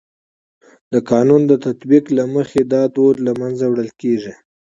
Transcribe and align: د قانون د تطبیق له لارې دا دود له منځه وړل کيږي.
د 0.93 0.95
قانون 1.11 1.41
د 1.47 1.53
تطبیق 1.65 2.05
له 2.17 2.23
لارې 2.33 2.61
دا 2.73 2.83
دود 2.95 3.15
له 3.25 3.31
منځه 3.41 3.65
وړل 3.67 3.89
کيږي. 4.01 4.33